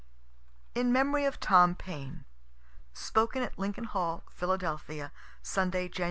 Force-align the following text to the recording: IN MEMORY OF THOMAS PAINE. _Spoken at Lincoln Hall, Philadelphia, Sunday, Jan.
IN 0.73 0.91
MEMORY 0.91 1.25
OF 1.25 1.35
THOMAS 1.39 1.75
PAINE. 1.77 2.25
_Spoken 2.95 3.45
at 3.45 3.59
Lincoln 3.59 3.83
Hall, 3.83 4.23
Philadelphia, 4.31 5.11
Sunday, 5.43 5.89
Jan. 5.89 5.99